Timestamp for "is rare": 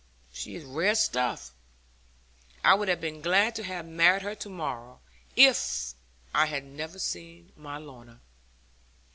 0.55-0.95